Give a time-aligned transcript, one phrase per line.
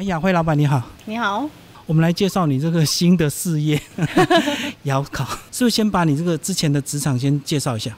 [0.00, 1.46] 哎，雅慧老板你好，你好，
[1.84, 3.78] 我们来介绍你这个新的事业
[4.84, 7.94] 窑烤，是不是先把你这个之前的职场先介绍一下？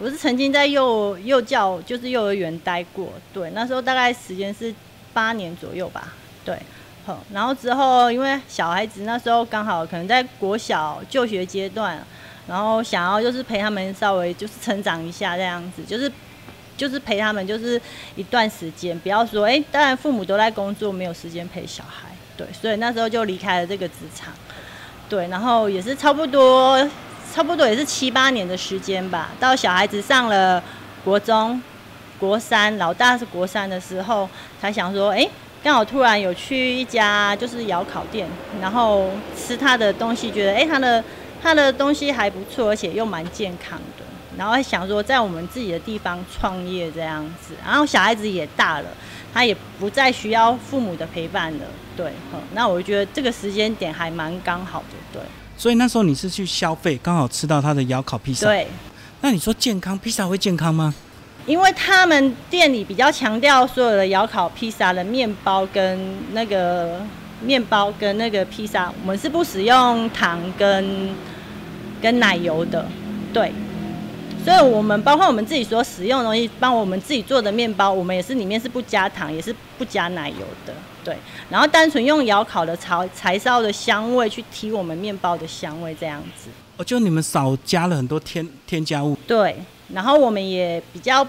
[0.00, 4.74] 我是曾经在幼幼教，就是幼儿园待过，对，那时候大概时间是
[5.12, 6.12] 八年左右吧，
[6.44, 6.58] 对，
[7.06, 12.04] 好，然后之后因为小孩子那时候刚好可能在国小就学阶段，
[12.48, 16.10] 然后想要就是陪他们稍微就是成长一下这样子，就是
[16.76, 17.80] 就是陪他们就是
[18.16, 24.32] 一段时间，不要说哎，当然父母都在工作，没有时间陪小孩，对，所以那时候就离开了这个职场，
[25.08, 26.88] 对，然后也是差不多。
[27.32, 30.62] 差不多也是七八年的时间吧，到小孩子上了
[31.04, 31.60] 国中、
[32.16, 34.28] 国三，老大是国三的时候，
[34.60, 35.28] 才想说，哎，
[35.60, 38.28] 刚好突然有去一家就是窑烤店，
[38.60, 41.02] 然后吃他的东西，觉得哎，他的
[41.42, 44.03] 他的东西还不错，而且又蛮健康的，
[44.36, 48.86] 然后想说在我们自己的地方创业这样子，然后小孩子也大了，
[49.32, 51.64] 他也不再需要父母的陪伴了，
[51.96, 52.12] 对，
[52.54, 55.22] 那我觉得这个时间点还蛮刚好的，对。
[55.56, 58.46] 所以那时候你是去消费，刚好吃到他的窑烤披萨。
[58.46, 58.66] 对。
[59.20, 60.92] 那你说健康披萨会健康吗？
[61.46, 67.00] 因为他们店里比较强调所有的窑烤披萨的面包跟那个
[67.40, 71.14] 面包跟那个披萨，我们是不使用糖跟
[72.02, 72.86] 跟奶油的。
[73.32, 73.52] 对。
[74.44, 80.74] 所以我们包括我们自己所使用的东西，帮我们自己做的面包，我们也是里面是不加糖，也是不加奶油的。
[81.02, 81.16] 对，
[81.48, 86.50] 然后单纯用窑烤的柴柴烧的香味去提我们面包的香味，这样子。
[86.76, 89.16] 哦，就你们少加了很多添添加物。
[89.26, 89.56] 对，
[89.92, 91.26] 然后我们也比较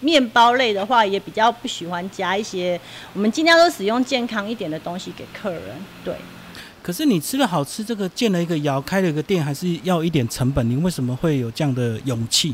[0.00, 2.80] 面包类的话，也比较不喜欢加一些，
[3.12, 5.62] 我们尽量都使用健康一点的东西给客人。
[6.02, 6.14] 对。
[6.82, 10.68] 可是你吃了好吃，这个建了一个窑，开了一个店，还是要一点成本。
[10.68, 12.52] 你为什么会有这样的勇气？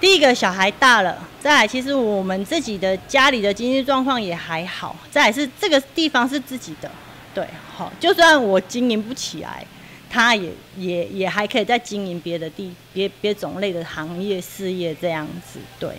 [0.00, 6.90] 第一个小孩大了，再来其实我们自己的家里的经济状况也还好，再来是这个地方是自己的，
[7.34, 9.66] 对，好，就算我经营不起来，
[10.08, 15.90] 他也也也还可以再经营别的地别别种类的行业事业这样子，对，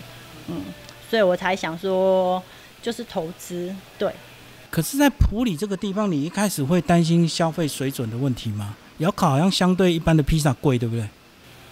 [0.47, 0.61] 嗯，
[1.09, 2.41] 所以我才想说
[2.81, 4.11] 就是投资，对。
[4.75, 8.75] 可是，在普里这个地方，你一开始会担心消费水准的问题吗？
[8.97, 11.07] 窑烤好像相对一般的披萨贵，对不对？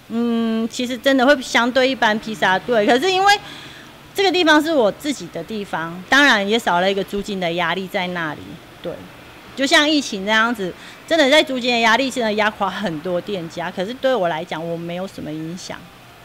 [0.07, 3.37] 嗯，其实真的会相对一般披萨对，可是因为
[4.15, 8.39] 这个地方是我自己的地方，当然也少了一个租金的压力在那里。
[8.81, 8.93] 对，
[9.53, 10.73] 就像疫情这样子，
[11.05, 13.69] 真的在租金的压力现在压垮很多店家。
[13.69, 15.77] 可是对我来讲，我没有什么影响。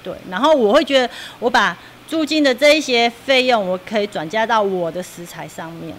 [0.04, 5.92] 对，然后我会觉得我把租金的这一些费用，我可以转嫁到我的食材上面，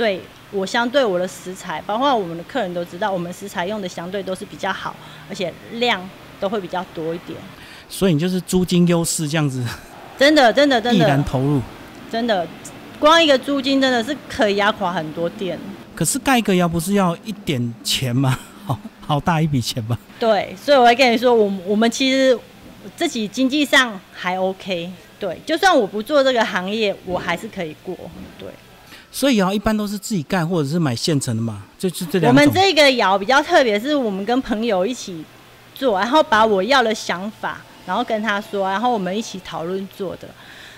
[0.00, 0.18] 所以
[0.50, 4.96] 我相对我的食材，包括我们的客人都知道，我们食材用的相对都是比较好，
[5.28, 6.00] 而且量。
[6.40, 7.38] 都会比较多一点，
[7.86, 9.62] 所以你就是租金优势这样子，
[10.16, 11.60] 真的真的真的，毅然投入，
[12.10, 12.48] 真的，
[12.98, 15.58] 光一个租金真的是可以压垮很多店。
[15.94, 18.38] 可是盖个窑不是要一点钱吗？
[18.64, 19.98] 好好大一笔钱吧？
[20.18, 22.38] 对，所以我会跟你说，我我们其实
[22.96, 27.94] 自己经济上还 OK，对，就算我不做这个行业，我还是可以过，
[28.38, 28.48] 对。
[29.10, 35.24] 所以窑一般都是自己盖，或者是买现成的嘛，就是这两我们这个窑比较特别，是我们跟朋友一起。
[35.72, 40.28] 做，然后把我要的想法，然后跟他说，然后我们一起讨论做的。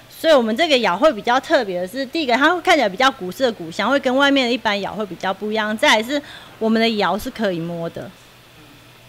[0.08, 5.76] 所以，我们这个窑会比较特别的是，第一个，它会看起来比较古色古香，会跟外面的一般窑会比较不一样。
[5.76, 6.22] 再来是，
[6.60, 8.08] 我们的窑是可以摸的。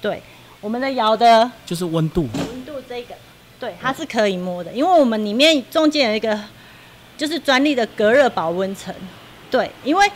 [0.01, 0.19] 对，
[0.61, 3.13] 我们的窑的，就是温度，温度这个，
[3.59, 6.39] 对，它是可以摸的，因为我们里面中间有一个，
[7.17, 8.93] 就是专利的隔热保温层。
[9.49, 10.11] 对，因为。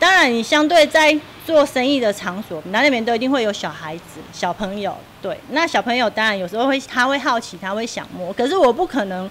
[0.00, 1.12] 当然，你相对在
[1.44, 4.96] 做生意的场所，那里面都一定会有小孩子、小朋友。
[5.20, 8.32] 对，那小朋友当然有时候会，他会好奇，他会想摸。
[8.32, 9.28] 可是我不可能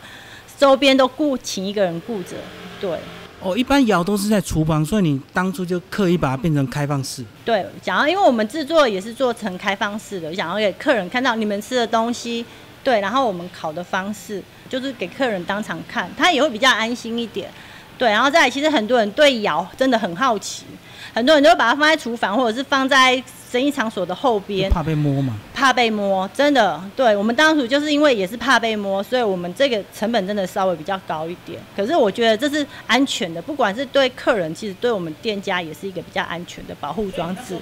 [0.57, 2.35] 周边都雇请一个人顾着。
[2.81, 2.99] 对。
[3.39, 7.23] 哦，一般窑都是在厨房，所以你当初就刻意把它变成开放式。
[7.45, 12.45] 对，想要因为我们制作也是做成开放式的，想要给客人看到你们吃的东西。
[12.87, 17.49] 对，然后我们烤的方式就是给客人当场看，他也会比较安心一点。
[17.97, 20.63] 对，然后再来，其实很多人对窑真的很好奇，
[21.13, 25.33] 很多人都会把它放在厨房，或者是放在生意场所的后边，怕被摸嘛？
[25.53, 26.81] 怕被摸，真的。
[26.95, 31.59] 对我们当初就是因为也是怕被摸，所以我们这个成本真的稍微比较高一点。
[31.75, 37.57] 可是我觉得这是安全的，不管是对客人，其实对我们店家也是一个比较安全的保护装置。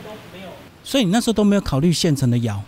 [0.84, 2.62] 所以你那时候都没有考虑现成的窑。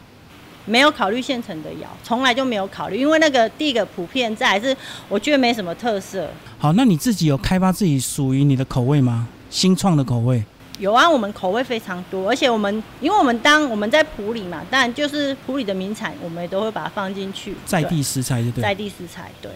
[0.67, 4.75] 没有考虑现成的窑，从来就没有考虑，因为那个第一个普遍在，还是
[5.09, 6.29] 我觉得没什么特色。
[6.59, 9.27] 好，那你自己有开发自己属于你的口味吗？
[9.49, 10.43] 新创的口味？
[10.77, 17.55] 有啊，我们口味非常多，而且我们因为我们当我们在普里嘛，当然就是普里的名产，我们也都会把它放进去。
[17.65, 18.61] 在地食材，就对？
[18.61, 19.49] 在地食材，对。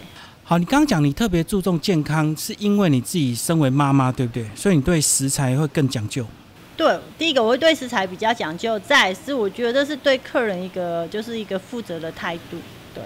[0.44, 4.46] 好，你刚刚讲你特别注重健康，是因为你自己身为妈妈，对不对？
[4.56, 6.26] 所以你对食材会更讲究。
[6.82, 12.58] 对，第一个我会对食材比较讲究，再是我觉得是对客人一个就是一个负责的态度。
[12.96, 13.04] 对，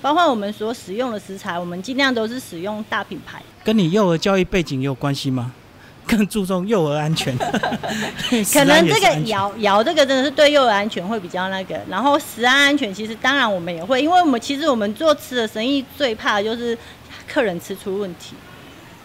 [0.00, 3.42] 包括我们所使用的食材，我们尽量都是使用大品牌。
[3.64, 5.52] 跟你幼儿教育背景有关系吗？
[6.06, 7.36] 更注重幼儿安全，
[8.54, 16.78] 可能这个摇摇这个真的是对幼儿安全会比较那个，然后食安安全其实当然我们也会，因为我们其实我们做吃的生意最怕的就是
[17.26, 18.36] 客人吃出问题，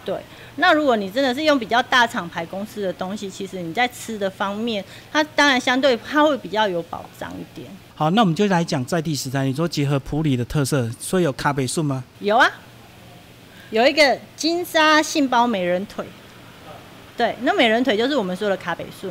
[0.04, 0.16] 对。
[0.56, 7.66] 那如果你真的是用比较大厂牌公司的东西，其实你在吃的方面，它当然相对它会比较有保障一点。
[7.94, 9.44] 好，那我们就来讲在地食材。
[9.44, 12.04] 你说结合普里的特色，所以有咖啡树吗？
[12.20, 12.50] 有啊，
[13.70, 16.04] 有一个金沙杏鲍美人腿。
[17.16, 19.10] 对，那美人腿就是我们说的咖啡树。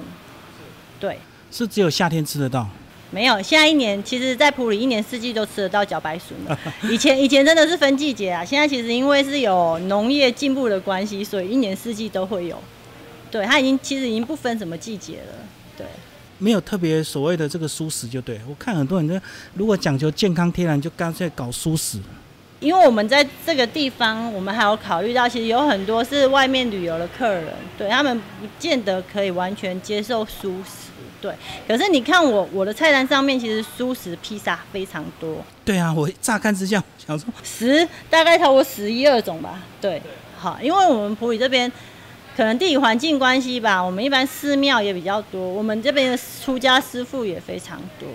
[1.00, 1.18] 对，
[1.52, 2.68] 是只有夏天吃得到。
[3.14, 6.58] 没有，现在一年其实，在普里一年四季都吃得到茭白笋了。
[6.90, 12.58] 以前以前真的是分季节啊，现在其实因为是有农业进步的关系，所以一年四季都会有。
[13.30, 15.36] 对，它已经其实已经不分什么季节了。
[15.78, 15.86] 对，
[16.38, 18.40] 没有特别所谓的这个蔬食就对。
[18.48, 19.20] 我看很多人就
[19.56, 21.98] 如果讲究健康天然，就干脆搞蔬食。
[22.62, 30.91] 因为我们在这个地方，我们还有考虑到，其实有很多是外面旅游的客人，对他们不见得可以完全接受蔬食。
[31.22, 31.32] 对，
[31.68, 35.38] 可是你看我我的菜单上面其实素食披萨非常多。
[35.64, 39.60] 对啊，我乍看之下想说十大概超过十一二种吧。
[39.80, 40.02] 对，
[40.38, 41.72] 好，因为我们普里这边
[42.36, 48.10] 可能地理环境关系吧，我们一般寺庙也比较多，我们这边的出家师傅也非常多。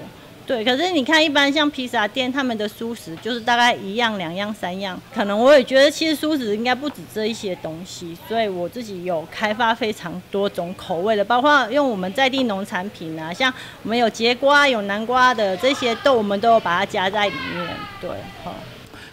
[0.47, 4.97] 对，可是你看，一般像披萨店，他们的素食就是大概一样、两样、三样。
[5.13, 13.53] 可能我也觉得，其实素食应该不止这一些东西，所以我自己有开发非常多种口味的，包括用我们在地农产品啊，像
[13.83, 17.69] 我们有节瓜、有南瓜的这些豆，我们都有把它加在里面。
[18.01, 18.11] 对，
[18.45, 18.55] 好。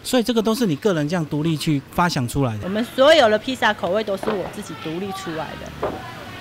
[0.04, 2.60] 所以这个都是你个人这样独立去发想出来的。
[2.62, 5.88] 我们所有的披萨口味都是我自己独立出来的。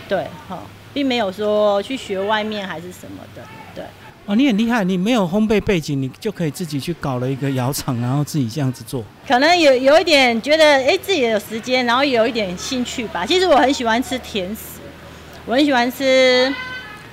[0.07, 3.42] 对，好，并没有说去学外面还是什么的。
[3.74, 3.84] 对。
[4.25, 9.03] 哦，你很厉害，你没有烘焙背景，你就可以自己去搞了一个窑厂，然后自己这样子做。
[9.27, 13.25] 可能有有一点觉得，哎，自己有时间，然后有一点兴趣吧。
[13.25, 14.79] 其实我很喜欢吃甜食，
[15.45, 16.55] 我很喜欢吃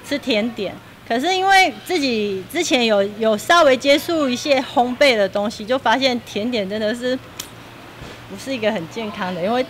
[0.09, 0.73] 吃甜点。
[1.09, 7.19] 可是因为自己之前有有稍微接触一些烘焙的东西，就发现甜点真的是
[8.31, 9.67] 不是一个很健康的，因为。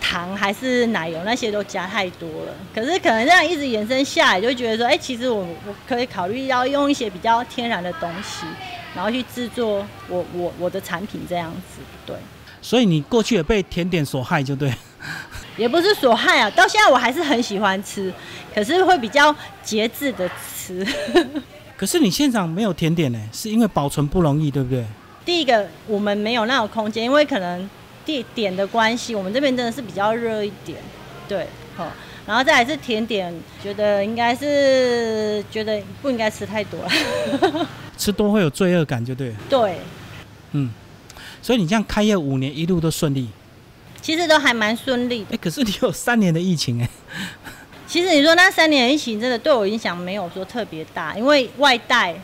[0.00, 8.46] 糖还是奶油那些都加太多了，可是可能这样一直延伸下来，就觉得说，哎，其实我我可以考虑要用一些比较天然的东西，
[8.94, 12.16] 然后去制作我我我的产品这样子，对。
[12.62, 14.72] 所以你过去也被甜点所害，就对。
[15.56, 18.12] 也不是所害啊，到现在我还是很喜欢吃，
[18.54, 20.86] 可是会比较节制的吃。
[21.76, 24.84] 可是你现场没有甜点呢，是因为保存不容易，对不对？
[25.24, 27.68] 第一个，我们没有那种空间，因为可能。
[28.06, 30.78] 地点的关系，我们这边真的是比较热一点，
[31.28, 31.92] 对，好，
[32.24, 37.68] 然后再来是甜点，觉得应该是觉得不应该吃太多了，
[37.98, 39.34] 吃多会有罪恶感，就对。
[39.50, 39.80] 对，
[40.52, 40.70] 嗯，
[41.42, 43.28] 所以你这样开业五年，一路都顺利，
[44.00, 45.26] 其实都还蛮顺利。
[45.32, 46.88] 哎，可是你有三年的疫情哎，
[47.88, 52.14] 其实你说那三年疫情真的对我影响没有说特别大，因为外带，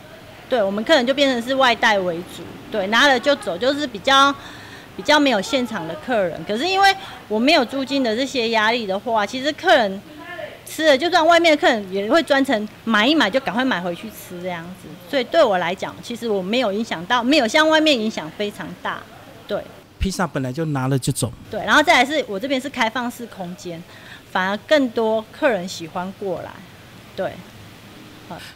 [0.49, 4.33] 对我们客人就变成是外带为主，对，拿了就走，就是比较。
[4.97, 6.95] 比较没有现场的客人，可是因为
[7.29, 10.01] 我没有租金的这些压力的话，其实客人
[10.67, 19.03] 吃了，就算外面的客人也会专程买一买就赶快买回去吃这样子，所以对我来讲，其实我没有影响到，没有像外面影响非常大。
[19.49, 19.63] 对，
[19.99, 21.33] 披萨本来就拿了就走。
[21.51, 23.83] 对，然后再来是我这边是开放式空间，
[24.31, 26.51] 反而更多客人喜欢过来。
[27.17, 27.33] 对，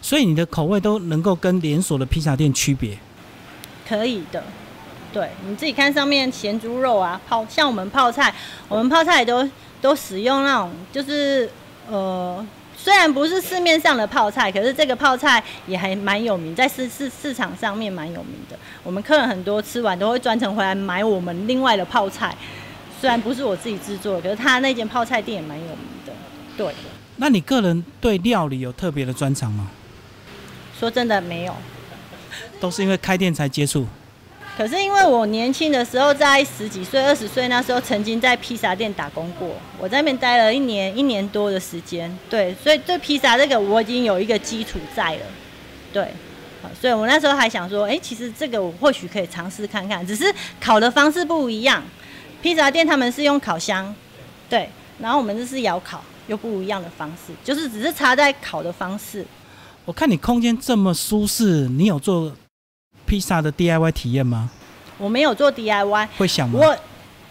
[0.00, 2.98] 所以你的口味都能够跟连锁的披萨店区别？
[3.86, 4.42] 可以的。
[5.16, 8.34] 对，你自己看上面咸猪肉啊，泡像我们泡菜，
[8.68, 9.48] 我们泡菜都
[9.80, 11.50] 都使用那种，就是
[11.88, 12.46] 呃，
[12.76, 18.58] 虽然不是市面上的泡菜，可是这个泡菜也还蛮有名，在市市市场上面蛮有名的。
[18.82, 22.36] 我们客人很多吃完都会专程回来买我们另外的泡菜，
[23.00, 26.12] 虽然不是我自己制作，可是他那间泡菜店也蛮有名的。
[26.58, 26.74] 对，
[27.16, 29.70] 那你个人对料理有特别的专长吗？
[30.78, 31.54] 说真的，没有，
[32.60, 33.86] 都是因为开店才接触。
[34.56, 42.10] 可是因为我年轻的时候，在十几岁、二十岁那时候，曾经在披萨店打工过，我在那边待了一年、一年多的时间。
[42.30, 45.20] 对，所以对披萨这个我已经有一个基础在了。
[45.92, 46.08] 对，
[46.80, 51.82] 所以我那时候还想说，哎，其实这个我或许可以尝试看看，只是烤的方式不一样。
[52.40, 53.94] 披萨店他们是用烤箱，
[54.48, 59.22] 对，然后我们这是窑烤，又不一样的方式，就是只是差在烤的方式。
[59.84, 62.32] 我看你空间这么舒适，你有做？
[63.06, 64.50] 披萨的 DIY 体验吗？
[64.98, 66.58] 我没有做 DIY，会想吗？
[66.58, 66.76] 我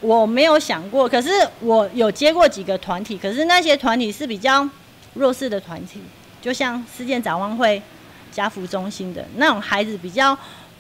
[0.02, 1.30] 我没有想过，可是
[1.60, 4.68] 我有接过几个团体，可是那些团体是比较
[5.14, 6.00] 弱势的团体，
[6.42, 7.82] 就像世界展望会、
[8.32, 10.38] 家福中心的那种孩子，比较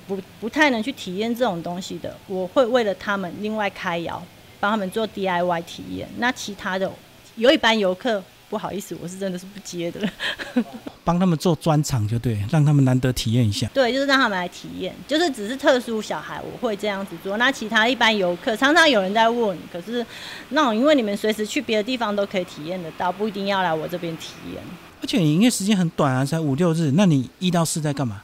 [0.07, 4.21] 不不太能去体验这种东西的，我会为了他们另外开窑，
[4.59, 6.07] 帮他们做 DIY 体验。
[6.17, 6.91] 那其他的
[7.35, 9.99] 有一班游客，不好意思，我是真的是不接的。
[11.03, 13.67] 帮他们做专场就对，让他们难得体验一下。
[13.73, 17.37] 对，就是让他们来体验，就是只是特殊小孩我会这样子做。
[17.37, 20.05] 那其他一般游客，常常有人在问，可是
[20.49, 24.63] 那种因为你们随时去别的地方都可以体验得到，不一定要来我这边体验。
[25.01, 26.91] 而且营业时间很短啊，才五六日。
[26.95, 28.23] 那你一到四在干嘛？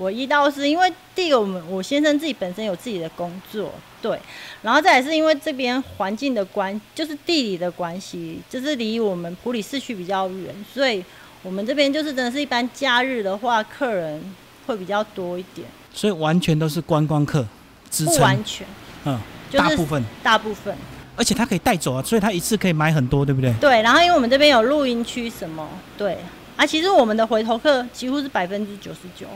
[0.00, 4.18] 我一到四，因为第一个我们我先生自己本身有自己的工作，对，
[4.62, 11.04] 然后再来是因为这边环境的关，就是地理的关系，就是离我们普里市区比较远，所以。
[11.42, 14.22] 我们这边就是真的是一般假日的话，客人
[14.66, 17.42] 会比较多一点，所以完全都是观光客
[17.90, 18.14] 支撑。
[18.16, 18.66] 不完全，
[19.06, 20.76] 嗯，就大部分，大部分。
[21.16, 23.50] 而且他可以带走啊，所以他一次可以买很多，对不对？
[23.58, 25.66] 对，然后因为我们这边有露营区什么，
[25.96, 26.18] 对，
[26.56, 29.26] 啊，其实我们的回头客几乎是百分之九十九，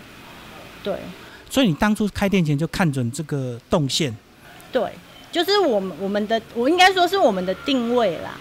[0.84, 0.94] 对。
[1.50, 4.12] 所以你当初开店前就看准这个动线？
[4.72, 4.90] 对，
[5.30, 8.36] 就是我们我们的，我应该说是我们的定位啦。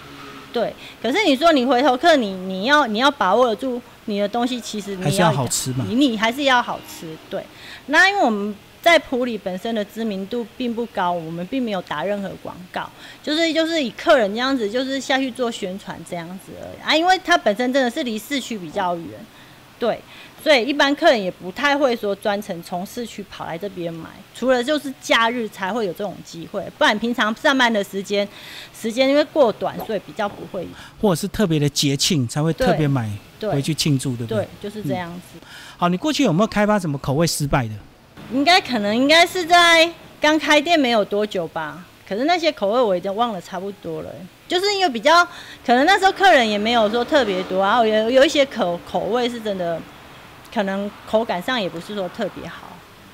[0.52, 7.16] 对，可是你说你回头客，你你要你要把握得住你的东西，其实你要好吃嘛，你你还是要好吃。
[7.30, 7.44] 对，
[7.86, 12.90] 那因为我们在普里本身的知名度并不高，我们并没有打任何广告，
[13.22, 16.96] 就是就是以客人这样子，就是下去做宣传这样子而已啊。
[16.96, 19.06] 因为它本身真的是离市区比较远，
[19.78, 20.00] 对。
[20.44, 28.28] 所以一般客人也不太会说专程从市区跑来这边买，除了就是假日才会有这种机会，不然平常上班的时间
[28.78, 30.68] 时间因为过短，所以比较不会。
[31.00, 33.08] 或者是特别的节庆才会特别买
[33.40, 34.44] 回去庆祝，对不对？
[34.44, 35.38] 对，就是这样子。
[35.78, 37.72] 好，你过去有没有开发什么口味失败的？
[38.30, 44.10] 应该可能应该是在刚开店没有多久吧，可是那些口味我已经忘了差不多了。
[44.46, 45.24] 就是因为比较
[45.64, 49.80] 可能那时候客人也没有说特别多，然后有有一些口口味是真的。
[50.54, 52.68] 可能口感上也不是说特别好，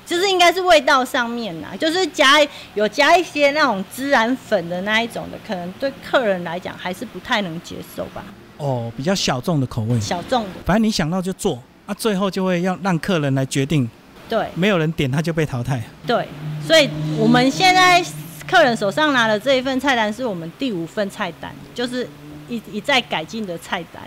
[0.05, 2.39] 就是应该是味道上面呐，就是加
[2.75, 8.23] 有加一些那种孜然粉的那一种的，可能对客人来讲还是不太能接受吧。
[8.57, 9.99] 哦，比较小众的口味。
[9.99, 11.57] 小众的，反正你想到就做，
[11.87, 13.89] 啊，最后就会要让客人来决定。
[14.29, 14.47] 对。
[14.53, 15.81] 没有人点他就被淘汰。
[16.05, 16.27] 对，
[16.63, 18.05] 所以我们现在
[18.47, 22.07] 客人手上拿的这一份菜单是我们第五份菜单，就是
[22.47, 24.03] 一一再改进的菜单。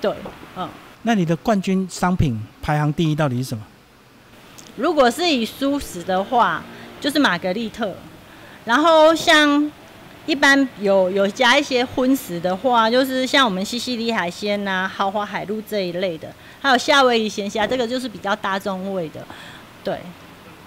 [0.00, 0.12] 对，
[0.56, 0.68] 嗯。
[1.02, 3.64] 那你的冠军商品排行第一到底是什么？
[4.76, 6.62] 如果是以素食的话，
[7.00, 7.92] 就是玛格丽特。
[8.64, 9.70] 然后像
[10.24, 19.26] 一般有有加一些荤食的话，就是像我们西西里海鲜呐、豪华海陆这一类的，还有夏威夷鲜虾，这个就是比较大众味的。
[19.82, 19.98] 对。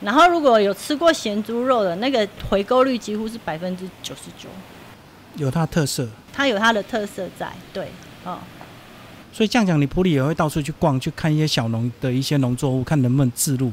[0.01, 4.49] 然后如果有吃过咸猪肉的，那个回购率几乎是百分之九十九。
[5.37, 6.07] 有它特色。
[6.33, 7.87] 它有它的特色在，对，
[8.25, 8.37] 哦。
[9.35, 13.69] 所以这样讲，你普里也会到处去逛，去看一些小农的一些农作物，看能不能自入。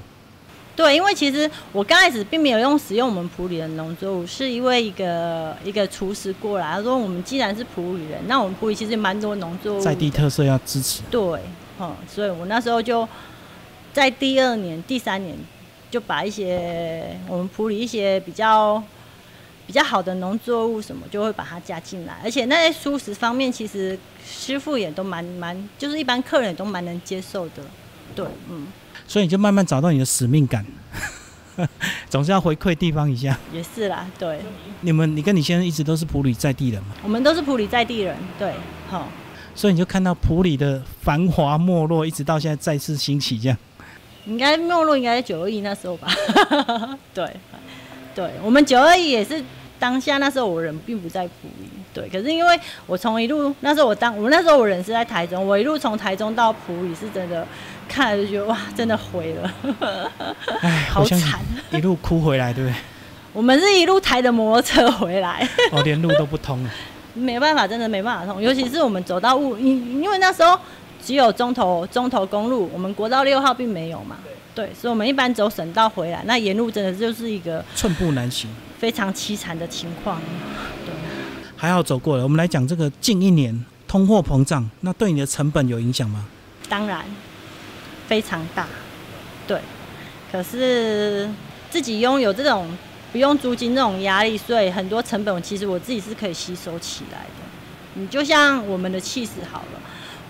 [0.75, 11.00] 对，因为其实我刚开始并没有用使用我们普里的农作物，是因为一个一个厨师过来，他说我们既然是普里人，那我们普里其实蛮多农作物，在地特色要支持。
[11.09, 11.23] 对，
[11.78, 13.09] 嗯，所以我那时候就
[13.92, 15.37] 在第二年、第三年
[15.92, 18.83] 就把一些我们普里一些比较。
[19.66, 27.62] 比较好的农作物什么就会把它加进来，而且那些蔬食方面，其实师傅也都蛮蛮，就是一般客人也都蛮能接受的。
[28.14, 28.66] 对，嗯。
[29.07, 30.64] 所以你就慢慢找到你的使命感，
[32.09, 33.38] 总是要回馈地方一下。
[33.52, 34.40] 也是啦，对。
[34.81, 36.95] 你们，你跟你先生一直都是普里在地人嘛？
[37.02, 38.54] 我们都是普里在地人，对，
[38.88, 39.09] 好。
[39.54, 43.59] 所以你就看到普里的繁华没落，一直到现在再次兴起，这样。
[44.25, 46.09] 应该没落应该在九二一那时候吧？
[47.12, 47.28] 对。
[48.14, 49.42] 对我们九二一也是
[49.78, 57.47] 当下那时候我人并不在普里，对，可是因为我从一路那时候我当我那时候我人是在台中，我一路从台中到普里是真的
[57.88, 59.52] 看了就觉得哇，真的毁了，
[60.61, 61.40] 哎， 好惨，
[61.73, 62.76] 一路哭回来，对不对？
[63.33, 66.71] 我们是一路抬着摩托车回来，哦，连路都不通了，
[67.14, 70.57] 没办法，真的没办法通，尤其是我们走到雾，因因为那时候
[71.04, 74.16] 只有中头中头公路，我们国道六号并没有嘛。
[74.54, 80.21] 对，所以我们一般走省道回来，那沿路真的就是一个寸步难行、非常凄惨的情况。
[80.85, 80.92] 对，
[81.56, 82.23] 还好走过了。
[82.23, 86.26] 我们来讲这个近一年通货膨胀，那对你的成本有影响吗？
[86.68, 87.02] 当然，
[88.06, 88.66] 非常大。
[89.47, 89.59] 对，
[90.30, 91.30] 可是
[91.71, 92.68] 自己拥有这种
[93.11, 97.42] 不用租金这种压力，所以很多成本其实我自己是可以吸收起来的。
[97.94, 99.80] 你就像我们的气势好了，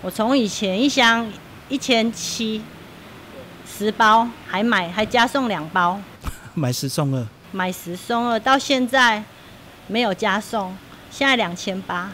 [0.01, 1.29] 我从以前一箱
[1.67, 2.61] 一千七。
[3.75, 5.99] 十包还买还加送两包，
[6.53, 7.25] 买十送二。
[7.51, 9.23] 买十送二，到现在
[9.87, 10.75] 没有加送，
[11.09, 12.11] 现在两千八。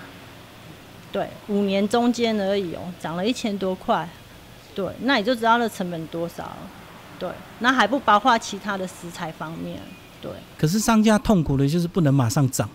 [1.11, 4.07] 对，五年中间而已哦，涨了一千多块。
[4.75, 6.57] 对，那你就知道那成本多少了。
[7.17, 9.79] 对，那还不包括其他的食材方面。
[10.21, 12.69] 对，可是商家痛苦的就是不能马上涨，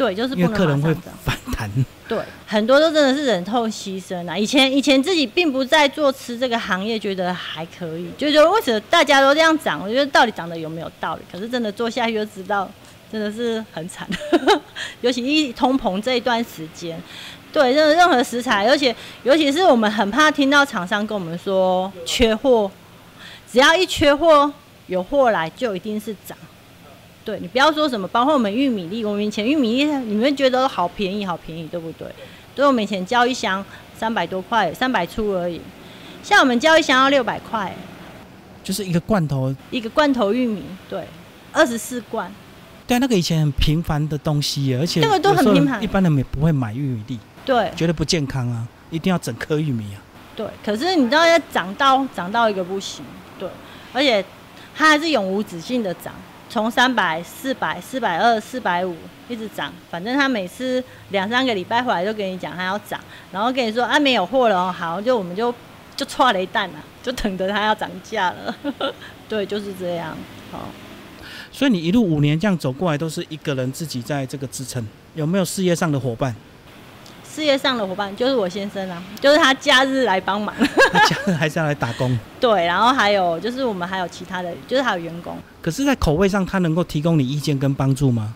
[0.00, 0.94] 对，就是不因为客人会。
[1.22, 1.70] 反弹。
[2.08, 4.36] 对，很多都真的是忍痛牺牲啊。
[4.36, 11.22] 以前以前自己并不在做吃这个行业，觉得还可以，就觉得为什么大家都这样涨，我觉得到底涨的有没有道理？
[11.30, 12.66] 可是真的做下去就知道，
[13.12, 14.08] 真的是很惨。
[15.02, 16.98] 尤其一通膨这一段时间，
[17.52, 22.70] 对，任任何食材，而且尤其是我们很怕听到厂商跟我们说缺货，
[23.52, 24.50] 只要一缺货，
[24.86, 26.38] 有货来就一定是涨。
[27.24, 32.08] 对你不要说什么，包括我们玉米粒，我们以前玉米粒你们觉得好便宜，好便宜，对不对？
[32.54, 33.64] 对，我们以前交一箱
[33.96, 35.60] 三百多块，三百出而已。
[36.22, 37.74] 像我们交一箱要六百块，
[38.64, 41.04] 就是一个罐头，一个罐头玉米，对，
[41.52, 42.30] 二十四罐，
[42.86, 50.02] 对，那个以前很平凡的东西，而且那个都很平凡一般人也不会买玉米粒，对觉得不健康啊，一定要整颗玉米啊。
[50.34, 50.46] 对。
[50.64, 53.04] 可是你知道要涨到涨到一个不行，
[53.38, 53.48] 对，
[53.92, 54.24] 而且
[54.74, 56.12] 它还是永无止境的涨，
[56.50, 58.96] 从三百、四百、四百二、四百五
[59.28, 65.54] 一直涨，反正他每次两三个礼拜回来就跟你讲他要涨，然后跟你说啊没有货了，好，就我们就
[65.94, 68.54] 就错了一蛋了， 就等着他要涨价了，
[69.28, 70.18] 对，就是这样，
[70.50, 70.68] 好。
[71.52, 76.34] 所以你一路五年这样走过来，都是一个人自己在这个支撑，有没有事业上的伙伴？
[77.32, 80.54] 事业上的伙伴就是我先生啊，就是他假日来帮忙。
[80.92, 88.34] 他假日还是要来打工， 对，然后还有就是我们还有其他的，就是还有员工，可是，在口味上，他能够提供你意见跟帮助吗？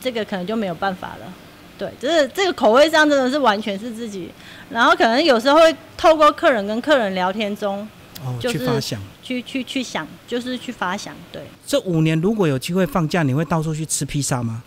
[0.00, 1.32] 这个可能就没有办法了。
[1.78, 4.30] 对，就是这个口味上真的是完全是自己，
[4.70, 7.86] 然后可能有时候会透过客人跟客人聊天中
[8.24, 9.00] 哦，就是去发想。
[9.22, 11.14] 去去去想，就是去发想。
[11.32, 14.62] 对，这五年如果有机会放假，你会到处去吃披萨吗？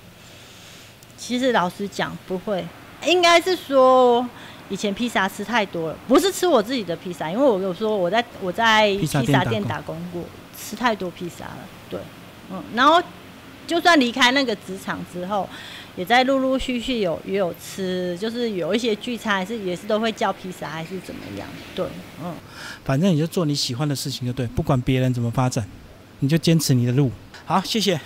[1.17, 2.65] 其实老实讲不会，
[3.05, 4.27] 应该是说
[4.69, 10.23] 以前披萨吃太多了，不是吃我自己的披萨，因为我有说我在我在披披萨店打工萨店打工过，
[10.57, 11.57] 吃太多披萨了。
[11.89, 11.99] 对，
[12.51, 13.01] 嗯，然后
[13.65, 15.47] 就算离开那个职场之后，
[15.95, 21.47] 也在陆陆续续有也有吃，就是有一些聚餐还是也是都会叫披萨还是怎么样。
[21.73, 21.85] 对，
[22.23, 22.33] 嗯，
[22.83, 25.65] 反正你就做你喜欢的事情就对，不管别人怎么发展，
[26.19, 27.11] 你就坚持你的路。
[27.45, 27.99] 好，谢谢。